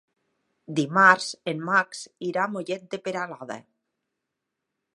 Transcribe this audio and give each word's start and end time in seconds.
Dimarts 0.77 1.27
en 1.51 1.61
Max 1.67 2.01
irà 2.29 2.45
a 2.47 2.53
Mollet 2.55 2.87
de 2.95 3.01
Peralada. 3.09 3.59